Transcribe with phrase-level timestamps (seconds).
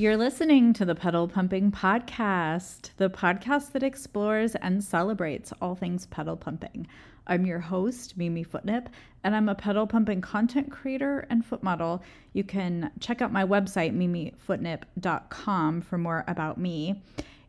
[0.00, 6.06] You're listening to the Pedal Pumping Podcast, the podcast that explores and celebrates all things
[6.06, 6.86] pedal pumping.
[7.26, 8.88] I'm your host, Mimi Footnip,
[9.24, 12.02] and I'm a pedal pumping content creator and foot model.
[12.32, 17.02] You can check out my website, mimifootnip.com, for more about me.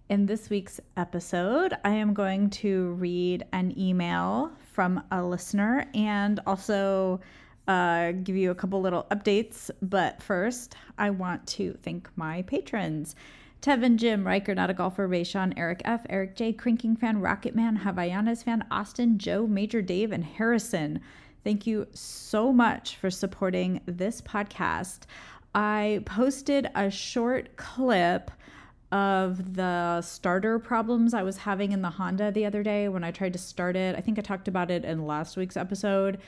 [0.09, 6.41] In this week's episode, I am going to read an email from a listener and
[6.45, 7.21] also
[7.71, 9.71] uh, give you a couple little updates.
[9.81, 13.15] But first, I want to thank my patrons.
[13.61, 17.79] Tevin, Jim, Riker, Not a Golfer, Rayshon, Eric F., Eric J., Crinking Fan, Rocket Man,
[17.79, 20.99] Havaianas Fan, Austin, Joe, Major Dave, and Harrison.
[21.43, 25.01] Thank you so much for supporting this podcast.
[25.55, 28.31] I posted a short clip
[28.91, 33.11] of the starter problems I was having in the Honda the other day when I
[33.11, 33.95] tried to start it.
[33.95, 36.19] I think I talked about it in last week's episode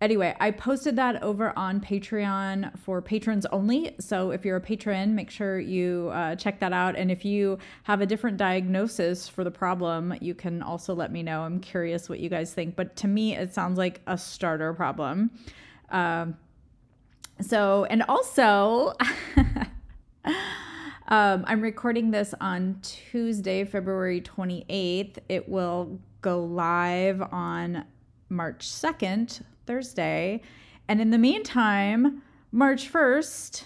[0.00, 3.94] anyway, I posted that over on Patreon for patrons only.
[4.00, 6.96] So if you're a patron, make sure you uh, check that out.
[6.96, 11.22] And if you have a different diagnosis for the problem, you can also let me
[11.22, 11.42] know.
[11.42, 12.76] I'm curious what you guys think.
[12.76, 15.30] But to me, it sounds like a starter problem.
[15.90, 16.36] Um,
[17.40, 18.94] so, and also,
[21.08, 25.18] um, I'm recording this on Tuesday, February 28th.
[25.28, 27.84] It will go live on
[28.28, 30.40] March 2nd Thursday.
[30.88, 33.64] And in the meantime, March 1st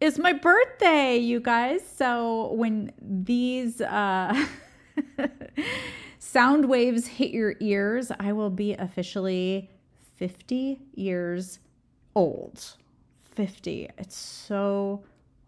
[0.00, 1.80] is my birthday, you guys.
[1.96, 4.46] So when these uh,
[6.20, 9.68] sound waves hit your ears, I will be officially
[10.14, 11.58] 50 years
[12.14, 12.76] old.
[13.34, 13.90] 50.
[13.98, 15.02] It's so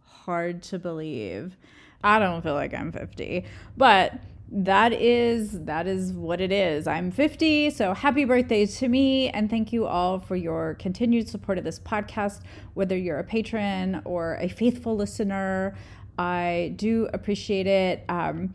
[0.05, 1.57] hard to believe.
[2.03, 3.45] I don't feel like I'm 50,
[3.77, 4.15] but
[4.51, 6.87] that is that is what it is.
[6.87, 11.59] I'm 50, so happy birthday to me and thank you all for your continued support
[11.59, 12.41] of this podcast
[12.73, 15.77] whether you're a patron or a faithful listener.
[16.19, 18.05] I do appreciate it.
[18.09, 18.55] Um,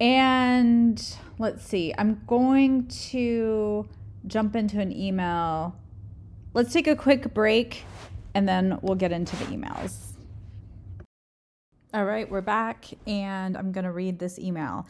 [0.00, 1.94] and let's see.
[1.96, 3.86] I'm going to
[4.26, 5.76] jump into an email.
[6.54, 7.84] Let's take a quick break
[8.34, 10.12] and then we'll get into the emails.
[11.92, 14.86] All right, we're back and I'm going to read this email.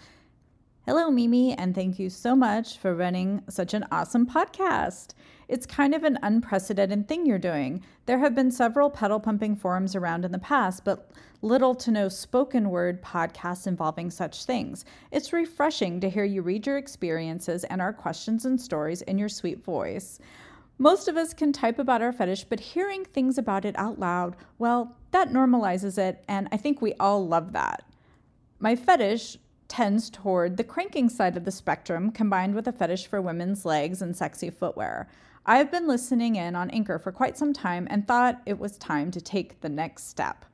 [0.87, 5.15] Hello, Mimi, and thank you so much for running such an awesome podcast.
[5.49, 7.83] It's kind of an unprecedented thing you're doing.
[8.05, 12.11] There have been several pedal pumping forums around in the past, but little to no
[12.11, 14.85] spoken word podcasts involving such things.
[15.11, 19.31] It's refreshing to hear you read your experiences and our questions and stories in your
[19.31, 20.19] sweet voice.
[20.77, 24.37] Most of us can type about our fetish, but hearing things about it out loud,
[24.59, 27.85] well, that normalizes it, and I think we all love that.
[28.59, 33.21] My fetish tends toward the cranking side of the spectrum, combined with a fetish for
[33.21, 35.09] women's legs and sexy footwear.
[35.47, 39.11] I've been listening in on Anchor for quite some time and thought it was time
[39.11, 40.45] to take the next step.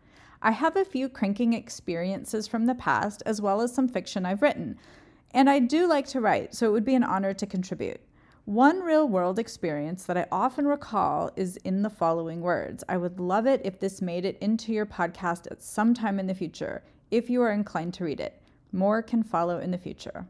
[0.42, 4.42] I have a few cranking experiences from the past, as well as some fiction I've
[4.42, 4.78] written.
[5.32, 8.00] And I do like to write, so it would be an honor to contribute.
[8.46, 13.20] One real world experience that I often recall is in the following words I would
[13.20, 16.82] love it if this made it into your podcast at some time in the future,
[17.10, 18.42] if you are inclined to read it.
[18.72, 20.26] More can follow in the future.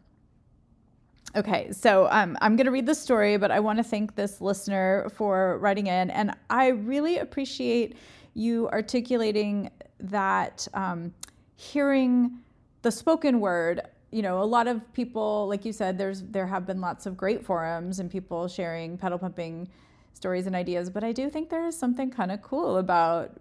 [1.37, 4.41] Okay, so um, I'm going to read the story, but I want to thank this
[4.41, 6.11] listener for writing in.
[6.11, 7.97] And I really appreciate
[8.35, 9.71] you articulating
[10.01, 11.15] that um,
[11.57, 12.39] hearing
[12.83, 16.67] the spoken word you know a lot of people like you said there's there have
[16.67, 19.69] been lots of great forums and people sharing pedal pumping
[20.15, 23.33] stories and ideas but i do think there is something kind of cool about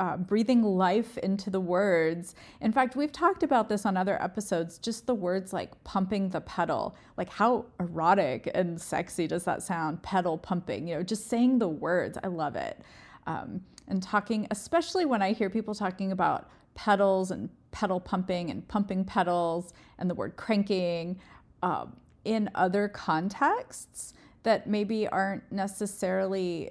[0.00, 2.34] uh, breathing life into the words.
[2.62, 6.40] In fact, we've talked about this on other episodes, just the words like pumping the
[6.40, 6.96] pedal.
[7.18, 10.02] Like, how erotic and sexy does that sound?
[10.02, 12.16] Pedal pumping, you know, just saying the words.
[12.24, 12.80] I love it.
[13.26, 18.66] Um, and talking, especially when I hear people talking about pedals and pedal pumping and
[18.68, 21.20] pumping pedals and the word cranking
[21.62, 21.94] um,
[22.24, 24.14] in other contexts
[24.44, 26.70] that maybe aren't necessarily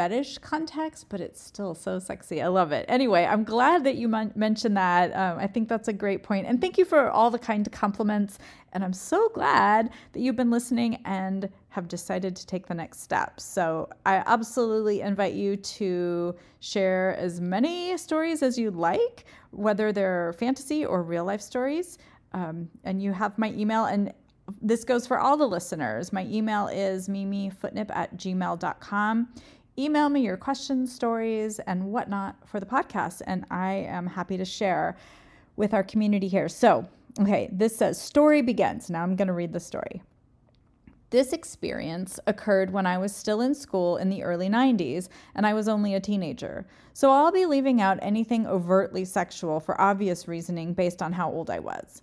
[0.00, 2.40] fetish context, but it's still so sexy.
[2.40, 2.86] I love it.
[2.88, 5.14] Anyway, I'm glad that you mentioned that.
[5.14, 6.46] Um, I think that's a great point.
[6.46, 8.38] And thank you for all the kind compliments.
[8.72, 13.02] And I'm so glad that you've been listening and have decided to take the next
[13.02, 13.40] step.
[13.40, 20.32] So I absolutely invite you to share as many stories as you'd like, whether they're
[20.32, 21.98] fantasy or real life stories.
[22.32, 24.14] Um, and you have my email and
[24.60, 26.12] this goes for all the listeners.
[26.12, 29.28] My email is mimifootnip at gmail.com
[29.78, 34.44] email me your questions, stories, and whatnot for the podcast, and I am happy to
[34.44, 34.96] share
[35.56, 36.48] with our community here.
[36.48, 36.88] So,
[37.20, 38.90] okay, this says story begins.
[38.90, 40.02] Now I'm going to read the story.
[41.10, 45.54] This experience occurred when I was still in school in the early 90s and I
[45.54, 46.66] was only a teenager.
[46.92, 51.50] So I'll be leaving out anything overtly sexual for obvious reasoning based on how old
[51.50, 52.02] I was.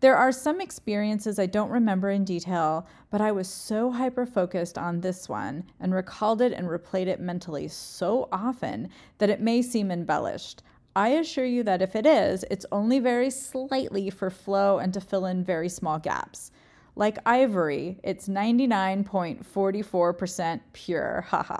[0.00, 4.78] There are some experiences I don't remember in detail, but I was so hyper focused
[4.78, 9.60] on this one and recalled it and replayed it mentally so often that it may
[9.60, 10.62] seem embellished.
[10.94, 15.00] I assure you that if it is, it's only very slightly for flow and to
[15.00, 16.52] fill in very small gaps.
[16.94, 21.26] Like ivory, it's 99.44% pure.
[21.28, 21.58] Haha.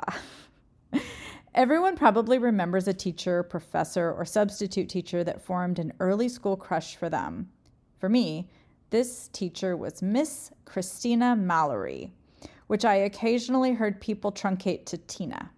[1.56, 6.94] Everyone probably remembers a teacher, professor, or substitute teacher that formed an early school crush
[6.94, 7.49] for them.
[7.99, 8.49] For me,
[8.91, 12.12] this teacher was Miss Christina Mallory,
[12.69, 15.50] which I occasionally heard people truncate to Tina.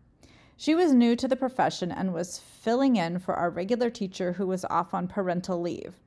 [0.57, 4.47] She was new to the profession and was filling in for our regular teacher who
[4.47, 6.01] was off on parental leave.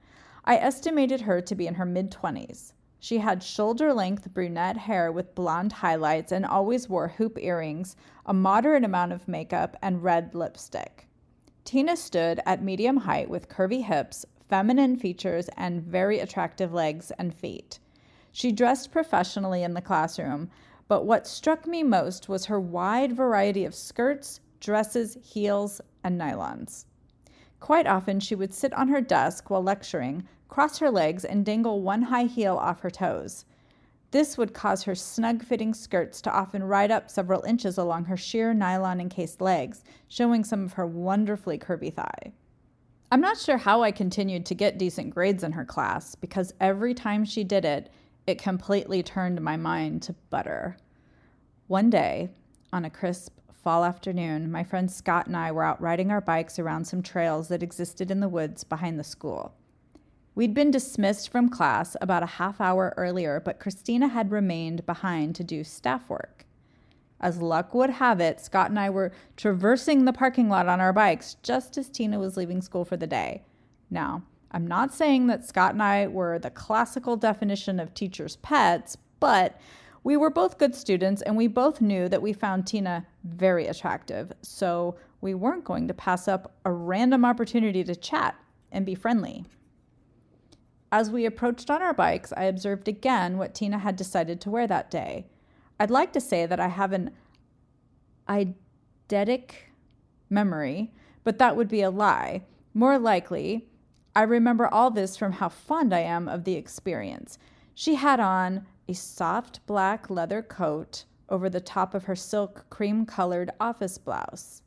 [0.44, 2.74] I estimated her to be in her mid 20s.
[3.00, 7.96] She had shoulder length brunette hair with blonde highlights and always wore hoop earrings,
[8.26, 11.08] a moderate amount of makeup, and red lipstick.
[11.64, 17.34] Tina stood at medium height with curvy hips, feminine features, and very attractive legs and
[17.34, 17.80] feet.
[18.32, 20.48] She dressed professionally in the classroom,
[20.88, 26.86] but what struck me most was her wide variety of skirts, dresses, heels, and nylons.
[27.60, 31.82] Quite often, she would sit on her desk while lecturing, cross her legs, and dangle
[31.82, 33.46] one high heel off her toes.
[34.12, 38.18] This would cause her snug fitting skirts to often ride up several inches along her
[38.18, 42.34] sheer nylon encased legs, showing some of her wonderfully curvy thigh.
[43.13, 46.95] I'm not sure how I continued to get decent grades in her class because every
[46.95, 47.92] time she did it,
[48.25, 50.77] it completely turned my mind to butter.
[51.68, 52.31] One day,
[52.71, 56.57] on a crisp fall afternoon, my friend Scott and I were out riding our bikes
[56.57, 59.54] around some trails that existed in the woods behind the school.
[60.33, 65.36] We'd been dismissed from class about a half hour earlier, but Christina had remained behind
[65.36, 66.48] to do staff work.
[67.24, 70.92] As luck would have it, Scott and I were traversing the parking lot on our
[70.92, 73.44] bikes just as Tina was leaving school for the day.
[73.90, 78.98] Now, I'm not saying that Scott and I were the classical definition of teachers' pets,
[79.22, 79.58] but
[80.04, 84.34] we were both good students and we both knew that we found Tina very attractive,
[84.42, 88.36] so we weren't going to pass up a random opportunity to chat
[88.70, 89.46] and be friendly.
[90.92, 94.68] As we approached on our bikes, I observed again what Tina had decided to wear
[94.68, 95.28] that day.
[95.80, 97.12] I'd like to say that I have an
[98.28, 99.52] eidetic
[100.30, 100.94] memory,
[101.24, 102.44] but that would be a lie.
[102.74, 103.68] More likely,
[104.16, 107.38] I remember all this from how fond I am of the experience.
[107.74, 113.06] She had on a soft black leather coat over the top of her silk cream
[113.06, 114.62] colored office blouse.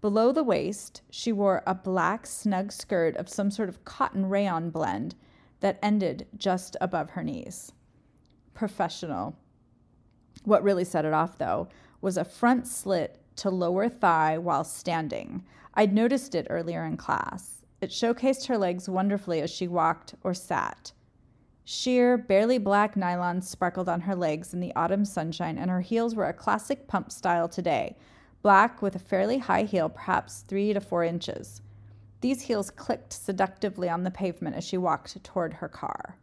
[0.00, 4.70] Below the waist, she wore a black snug skirt of some sort of cotton rayon
[4.70, 5.14] blend
[5.60, 7.72] that ended just above her knees.
[8.54, 9.36] Professional.
[10.44, 11.68] What really set it off, though,
[12.00, 15.44] was a front slit to lower thigh while standing.
[15.74, 17.62] I'd noticed it earlier in class.
[17.80, 20.92] It showcased her legs wonderfully as she walked or sat.
[21.64, 26.14] Sheer, barely black nylon sparkled on her legs in the autumn sunshine, and her heels
[26.14, 27.96] were a classic pump style today,
[28.42, 31.62] black with a fairly high heel, perhaps three to four inches.
[32.20, 36.16] These heels clicked seductively on the pavement as she walked toward her car.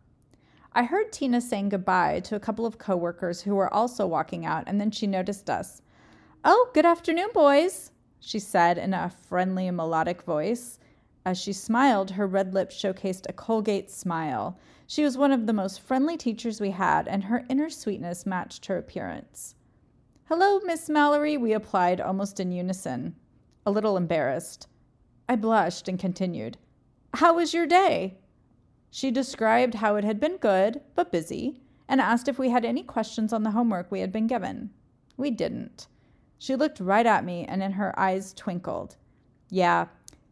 [0.77, 4.65] I heard Tina saying goodbye to a couple of coworkers who were also walking out,
[4.67, 5.81] and then she noticed us.
[6.45, 10.77] Oh, good afternoon, boys, she said in a friendly, melodic voice.
[11.25, 14.59] As she smiled, her red lips showcased a Colgate smile.
[14.85, 18.67] She was one of the most friendly teachers we had, and her inner sweetness matched
[18.67, 19.55] her appearance.
[20.25, 23.15] Hello, Miss Mallory, we applied almost in unison.
[23.65, 24.67] A little embarrassed.
[25.27, 26.55] I blushed and continued.
[27.15, 28.19] How was your day?
[28.89, 32.83] She described how it had been good, but busy, and asked if we had any
[32.83, 34.71] questions on the homework we had been given.
[35.17, 35.87] We didn't.
[36.37, 38.95] She looked right at me, and in her eyes twinkled.
[39.49, 39.87] Yeah,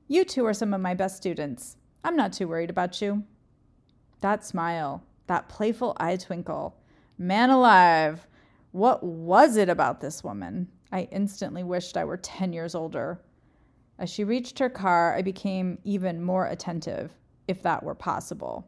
[0.08, 1.78] you two are some of my best students.
[2.04, 3.24] I'm not too worried about you.
[4.22, 6.78] That smile, that playful eye twinkle.
[7.18, 8.28] Man alive,
[8.72, 10.68] what was it about this woman?
[10.92, 13.22] I instantly wished I were 10 years older.
[13.98, 17.12] As she reached her car, I became even more attentive,
[17.48, 18.68] if that were possible.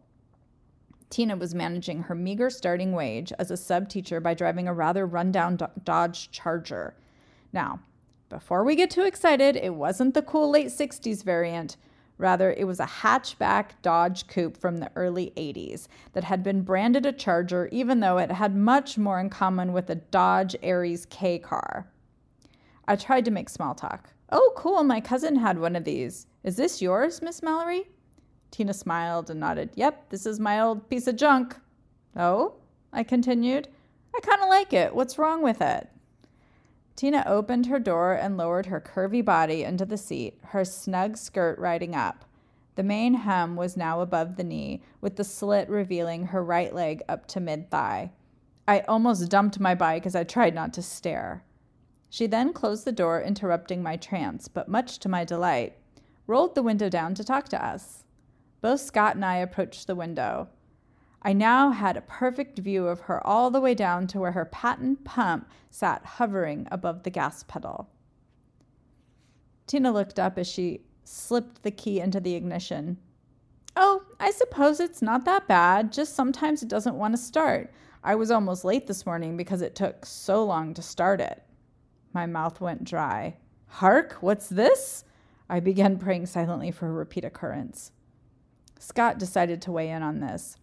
[1.10, 5.05] Tina was managing her meager starting wage as a sub teacher by driving a rather
[5.05, 6.96] rundown Dodge Charger.
[7.53, 7.79] Now,
[8.29, 11.77] before we get too excited, it wasn't the cool late 60s variant.
[12.17, 17.05] Rather, it was a hatchback Dodge coupe from the early 80s that had been branded
[17.05, 21.39] a Charger, even though it had much more in common with a Dodge Aries K
[21.39, 21.88] car.
[22.88, 24.10] I tried to make small talk.
[24.29, 24.84] Oh, cool.
[24.84, 26.27] My cousin had one of these.
[26.43, 27.89] Is this yours, Miss Mallory?
[28.51, 29.72] Tina smiled and nodded.
[29.75, 31.56] Yep, this is my old piece of junk.
[32.16, 32.56] Oh?
[32.92, 33.68] I continued.
[34.16, 34.96] I kind of like it.
[34.96, 35.89] What's wrong with it?
[36.96, 41.60] Tina opened her door and lowered her curvy body into the seat, her snug skirt
[41.60, 42.25] riding up.
[42.74, 47.04] The main hem was now above the knee, with the slit revealing her right leg
[47.08, 48.12] up to mid thigh.
[48.68, 51.44] I almost dumped my bike as I tried not to stare.
[52.10, 55.77] She then closed the door, interrupting my trance, but much to my delight,
[56.25, 58.04] rolled the window down to talk to us.
[58.67, 60.50] Both Scott and I approached the window.
[61.21, 64.43] I now had a perfect view of her all the way down to where her
[64.43, 67.89] patent pump sat hovering above the gas pedal.
[69.67, 72.97] Tina looked up as she slipped the key into the ignition.
[73.77, 77.71] Oh, I suppose it's not that bad, just sometimes it doesn't want to start.
[78.03, 81.41] I was almost late this morning because it took so long to start it.
[82.12, 83.38] My mouth went dry.
[83.67, 85.05] Hark, what's this?
[85.50, 87.93] I began praying silently for a repeat occurrence.
[88.79, 90.57] Scott decided to weigh in on this.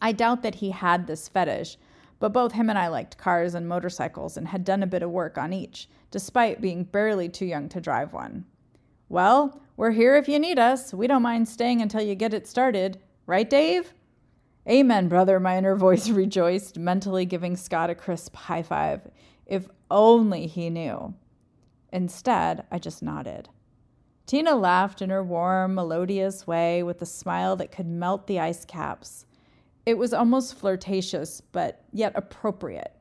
[0.00, 1.76] I doubt that he had this fetish,
[2.20, 5.10] but both him and I liked cars and motorcycles and had done a bit of
[5.10, 8.44] work on each, despite being barely too young to drive one.
[9.08, 10.92] Well, we're here if you need us.
[10.92, 12.98] We don't mind staying until you get it started.
[13.26, 13.92] Right, Dave?
[14.68, 19.00] Amen, brother, my inner voice rejoiced, mentally giving Scott a crisp high five.
[19.46, 21.14] If only he knew.
[21.92, 23.48] Instead, I just nodded.
[24.28, 28.62] Tina laughed in her warm, melodious way with a smile that could melt the ice
[28.66, 29.24] caps.
[29.86, 32.92] It was almost flirtatious, but yet appropriate.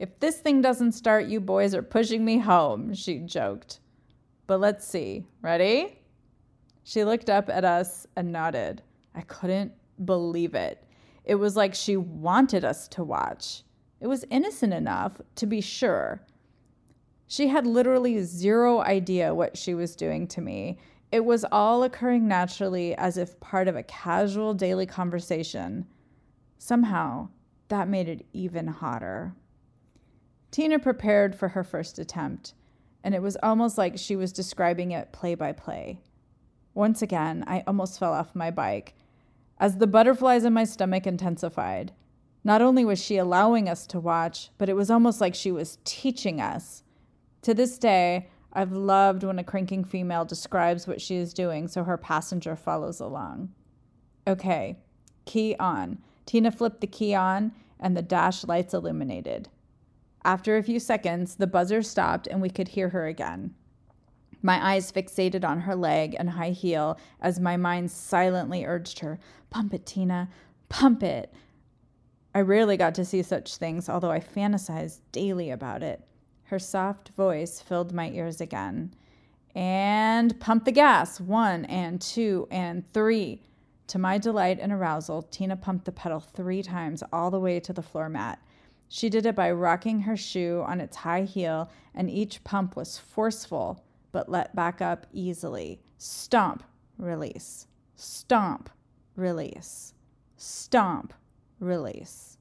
[0.00, 3.78] If this thing doesn't start, you boys are pushing me home, she joked.
[4.48, 5.24] But let's see.
[5.40, 6.00] Ready?
[6.82, 8.82] She looked up at us and nodded.
[9.14, 9.70] I couldn't
[10.04, 10.82] believe it.
[11.24, 13.62] It was like she wanted us to watch.
[14.00, 16.22] It was innocent enough, to be sure.
[17.26, 20.78] She had literally zero idea what she was doing to me.
[21.10, 25.86] It was all occurring naturally as if part of a casual daily conversation.
[26.58, 27.28] Somehow,
[27.68, 29.34] that made it even hotter.
[30.50, 32.54] Tina prepared for her first attempt,
[33.02, 36.00] and it was almost like she was describing it play by play.
[36.74, 38.94] Once again, I almost fell off my bike
[39.58, 41.92] as the butterflies in my stomach intensified.
[42.44, 45.78] Not only was she allowing us to watch, but it was almost like she was
[45.84, 46.82] teaching us.
[47.46, 51.84] To this day, I've loved when a cranking female describes what she is doing so
[51.84, 53.52] her passenger follows along.
[54.26, 54.80] Okay,
[55.26, 55.98] key on.
[56.24, 59.48] Tina flipped the key on, and the dash lights illuminated.
[60.24, 63.54] After a few seconds, the buzzer stopped, and we could hear her again.
[64.42, 69.20] My eyes fixated on her leg and high heel as my mind silently urged her,
[69.50, 70.30] Pump it, Tina,
[70.68, 71.32] pump it.
[72.34, 76.02] I rarely got to see such things, although I fantasized daily about it.
[76.46, 78.94] Her soft voice filled my ears again.
[79.54, 81.20] And pump the gas.
[81.20, 83.42] One and two and three.
[83.88, 87.72] To my delight and arousal, Tina pumped the pedal three times all the way to
[87.72, 88.40] the floor mat.
[88.88, 92.98] She did it by rocking her shoe on its high heel, and each pump was
[92.98, 93.82] forceful
[94.16, 95.78] but let back up easily.
[95.98, 96.62] Stomp,
[96.96, 97.66] release.
[97.96, 98.70] Stomp,
[99.14, 99.92] release.
[100.38, 101.12] Stomp,
[101.60, 102.35] release.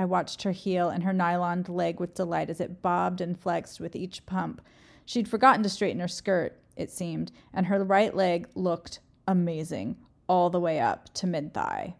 [0.00, 3.80] I watched her heel and her nylon leg with delight as it bobbed and flexed
[3.80, 4.62] with each pump.
[5.04, 10.48] She'd forgotten to straighten her skirt, it seemed, and her right leg looked amazing, all
[10.48, 11.96] the way up to mid thigh.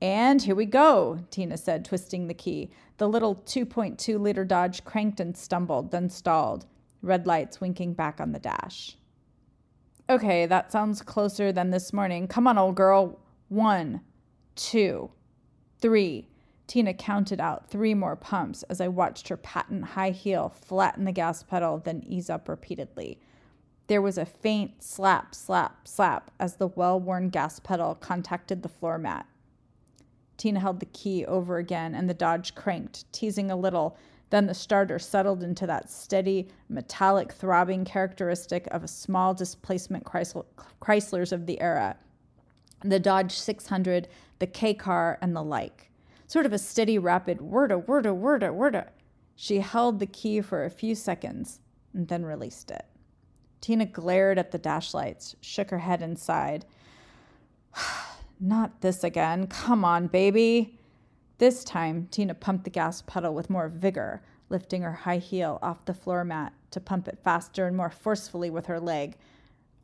[0.00, 2.72] And here we go, Tina said, twisting the key.
[2.96, 6.66] The little 2.2 liter Dodge cranked and stumbled, then stalled,
[7.02, 8.96] red lights winking back on the dash.
[10.10, 12.26] Okay, that sounds closer than this morning.
[12.26, 13.20] Come on, old girl.
[13.48, 14.00] One,
[14.56, 15.12] two,
[15.78, 16.26] three.
[16.66, 21.12] Tina counted out three more pumps as I watched her patent high heel flatten the
[21.12, 23.18] gas pedal, then ease up repeatedly.
[23.88, 28.68] There was a faint slap, slap, slap as the well worn gas pedal contacted the
[28.68, 29.26] floor mat.
[30.36, 33.96] Tina held the key over again and the Dodge cranked, teasing a little.
[34.30, 41.32] Then the starter settled into that steady, metallic throbbing characteristic of a small displacement Chryslers
[41.32, 41.96] of the era
[42.84, 44.08] the Dodge 600,
[44.40, 45.91] the K car, and the like.
[46.32, 48.86] Sort of a steady, rapid worda, worda, worda, worda.
[49.36, 51.60] She held the key for a few seconds
[51.92, 52.86] and then released it.
[53.60, 56.64] Tina glared at the dash lights, shook her head, and sighed.
[58.40, 59.46] Not this again.
[59.46, 60.78] Come on, baby.
[61.36, 65.84] This time, Tina pumped the gas pedal with more vigor, lifting her high heel off
[65.84, 69.18] the floor mat to pump it faster and more forcefully with her leg.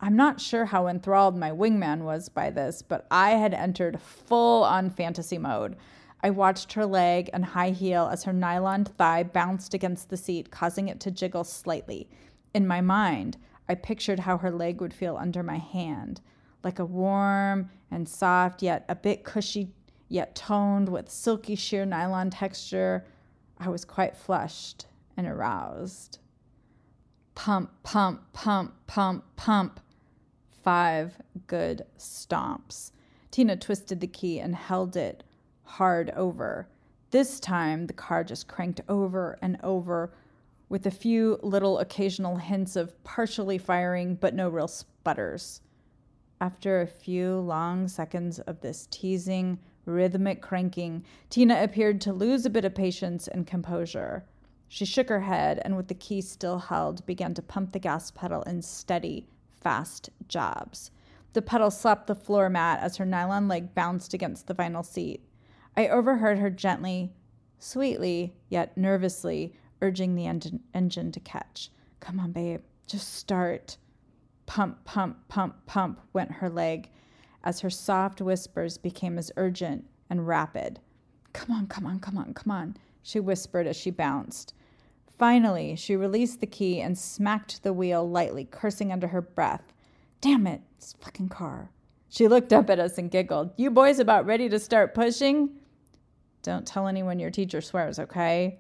[0.01, 4.65] I'm not sure how enthralled my wingman was by this, but I had entered full
[4.65, 5.77] on fantasy mode.
[6.21, 10.51] I watched her leg and high heel as her nylon thigh bounced against the seat,
[10.51, 12.09] causing it to jiggle slightly.
[12.53, 13.37] In my mind,
[13.69, 16.21] I pictured how her leg would feel under my hand,
[16.65, 19.73] like a warm and soft, yet a bit cushy
[20.09, 23.05] yet toned with silky sheer nylon texture,
[23.59, 26.19] I was quite flushed and aroused.
[27.35, 29.81] Pump, pump, pump, pump, pump.
[30.63, 31.15] Five
[31.47, 32.91] good stomps.
[33.31, 35.23] Tina twisted the key and held it
[35.69, 36.67] hard over.
[37.11, 40.13] This time, the car just cranked over and over
[40.69, 45.61] with a few little occasional hints of partially firing, but no real sputters.
[46.41, 52.51] After a few long seconds of this teasing, rhythmic cranking, Tina appeared to lose a
[52.51, 54.25] bit of patience and composure.
[54.69, 58.11] She shook her head and, with the key still held, began to pump the gas
[58.11, 59.27] pedal in steady,
[59.61, 60.91] fast jabs.
[61.33, 65.23] The pedal slapped the floor mat as her nylon leg bounced against the vinyl seat.
[65.79, 67.13] I overheard her gently,
[67.61, 71.71] sweetly, yet nervously, urging the engine, engine to catch.
[72.01, 73.77] Come on, babe, just start.
[74.47, 76.91] Pump, pump, pump, pump went her leg
[77.45, 80.81] as her soft whispers became as urgent and rapid.
[81.33, 84.55] Come on, come on, come on, come on, she whispered as she bounced.
[85.17, 89.73] Finally, she released the key and smacked the wheel lightly, cursing under her breath.
[90.21, 91.71] Damn it, this fucking car.
[92.09, 93.53] She looked up at us and giggled.
[93.57, 95.51] You boys about ready to start pushing?
[96.43, 98.59] Don't tell anyone your teacher swears, okay?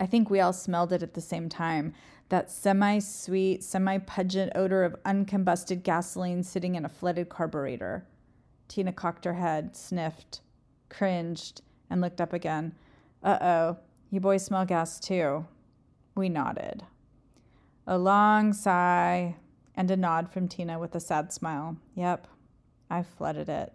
[0.00, 1.94] I think we all smelled it at the same time
[2.28, 8.06] that semi sweet, semi pungent odor of uncombusted gasoline sitting in a flooded carburetor.
[8.68, 10.40] Tina cocked her head, sniffed,
[10.88, 11.60] cringed,
[11.90, 12.74] and looked up again.
[13.22, 13.78] Uh oh,
[14.10, 15.46] you boys smell gas too.
[16.14, 16.82] We nodded.
[17.86, 19.36] A long sigh
[19.76, 21.76] and a nod from Tina with a sad smile.
[21.94, 22.26] Yep,
[22.90, 23.72] I flooded it.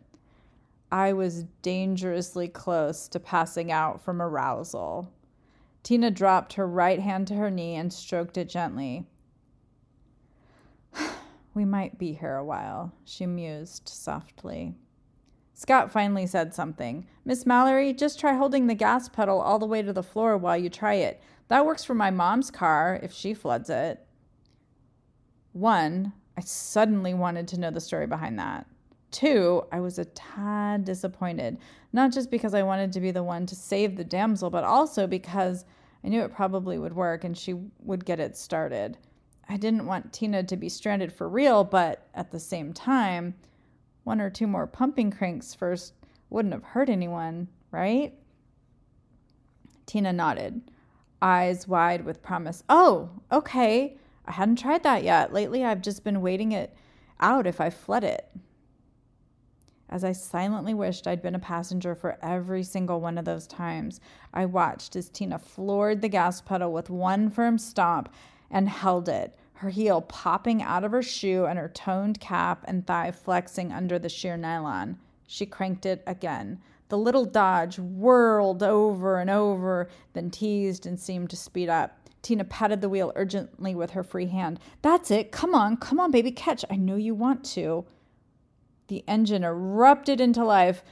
[0.92, 5.12] I was dangerously close to passing out from arousal.
[5.84, 9.06] Tina dropped her right hand to her knee and stroked it gently.
[11.54, 14.74] we might be here a while, she mused softly.
[15.54, 17.06] Scott finally said something.
[17.26, 20.58] Miss Mallory, just try holding the gas pedal all the way to the floor while
[20.58, 21.22] you try it.
[21.50, 24.06] That works for my mom's car if she floods it.
[25.52, 28.68] One, I suddenly wanted to know the story behind that.
[29.12, 31.58] Two, I was a tad disappointed,
[31.94, 35.08] not just because I wanted to be the one to save the damsel, but also
[35.08, 35.66] because
[36.04, 38.98] I knew it probably would work and she would get it started.
[39.48, 43.34] I didn't want Tina to be stranded for real, but at the same time,
[44.04, 45.94] one or two more pumping cranks first
[46.30, 48.14] wouldn't have hurt anyone, right?
[49.88, 50.62] Tina nodded,
[51.20, 52.64] eyes wide with promise.
[52.70, 53.98] Oh, okay.
[54.28, 55.34] I hadn't tried that yet.
[55.34, 56.76] Lately, I've just been waiting it
[57.20, 58.30] out if I flood it
[59.90, 64.00] as I silently wished I'd been a passenger for every single one of those times.
[64.34, 68.10] I watched as Tina floored the gas pedal with one firm stomp
[68.52, 72.86] and held it, her heel popping out of her shoe and her toned calf and
[72.86, 74.98] thigh flexing under the sheer nylon.
[75.28, 76.60] She cranked it again.
[76.90, 81.96] The little Dodge whirled over and over, then teased and seemed to speed up.
[82.22, 84.60] Tina patted the wheel urgently with her free hand.
[84.82, 85.32] That's it.
[85.32, 86.66] Come on, come on, baby, catch.
[86.70, 87.86] I know you want to.
[88.90, 90.84] The engine erupted into life,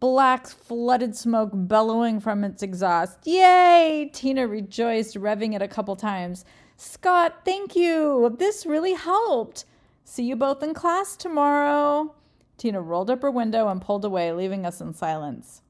[0.00, 3.26] black flooded smoke bellowing from its exhaust.
[3.26, 4.10] Yay!
[4.12, 6.46] Tina rejoiced, revving it a couple times.
[6.78, 8.34] Scott, thank you.
[8.38, 9.66] This really helped.
[10.04, 12.14] See you both in class tomorrow.
[12.56, 15.60] Tina rolled up her window and pulled away, leaving us in silence.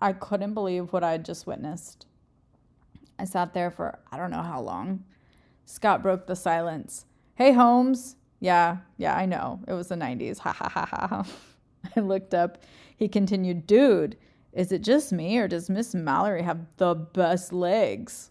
[0.00, 2.06] I couldn't believe what I had just witnessed.
[3.20, 5.04] I sat there for I don't know how long.
[5.64, 7.06] Scott broke the silence.
[7.36, 9.60] Hey, Holmes, yeah, yeah, I know.
[9.66, 10.38] It was the 90s.
[10.38, 11.26] Ha ha ha ha.
[11.96, 12.62] I looked up.
[12.96, 14.16] He continued, Dude,
[14.52, 18.30] is it just me or does Miss Mallory have the best legs?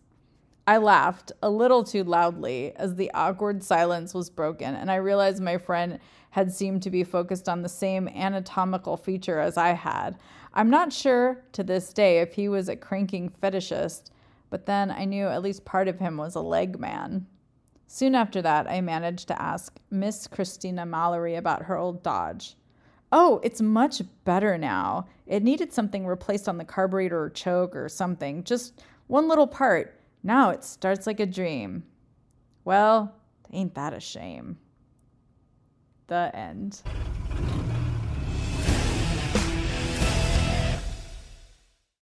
[0.66, 5.44] I laughed a little too loudly as the awkward silence was broken, and I realized
[5.44, 10.18] my friend had seemed to be focused on the same anatomical feature as I had.
[10.54, 14.12] I'm not sure to this day if he was a cranking fetishist,
[14.50, 17.28] but then I knew at least part of him was a leg man.
[17.94, 22.56] Soon after that, I managed to ask Miss Christina Mallory about her old Dodge.
[23.12, 25.06] Oh, it's much better now.
[25.28, 30.02] It needed something replaced on the carburetor or choke or something, just one little part.
[30.24, 31.84] Now it starts like a dream.
[32.66, 33.14] Well,
[33.52, 34.58] ain't that a shame?
[36.08, 36.82] The end.